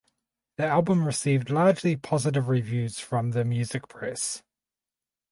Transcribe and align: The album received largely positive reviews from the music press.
The 0.57 0.65
album 0.65 1.05
received 1.05 1.51
largely 1.51 1.95
positive 1.95 2.47
reviews 2.47 2.97
from 2.99 3.33
the 3.33 3.45
music 3.45 3.87
press. 3.87 4.41